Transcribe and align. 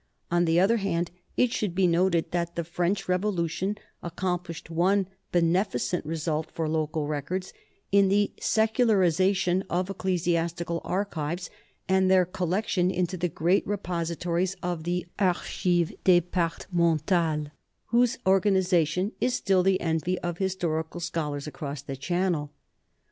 On 0.31 0.45
the 0.45 0.59
other 0.59 0.77
hand, 0.77 1.11
it 1.37 1.51
should 1.51 1.75
be 1.75 1.85
noted 1.85 2.31
that 2.31 2.55
the 2.55 2.63
French 2.63 3.07
Revolution 3.07 3.77
accomplished 4.01 4.71
one 4.71 5.05
beneficent 5.31 6.03
result 6.07 6.49
for 6.49 6.67
local 6.67 7.05
records 7.05 7.53
in 7.91 8.07
the 8.09 8.33
secularization 8.39 9.63
of 9.69 9.91
ecclesiastical 9.91 10.81
archives 10.83 11.51
and 11.87 12.09
their 12.09 12.25
collection 12.25 12.89
into 12.89 13.15
the 13.15 13.29
great 13.29 13.67
repositories 13.67 14.55
of 14.63 14.85
the 14.85 15.05
Archives 15.19 15.91
Departementales, 16.03 17.51
whose 17.89 18.17
organization 18.25 19.11
is 19.21 19.35
still 19.35 19.61
the 19.61 19.79
envy 19.81 20.17
of 20.21 20.39
historical 20.39 20.99
scholars 20.99 21.45
across 21.45 21.83
the 21.83 21.95
Channel. 21.95 22.51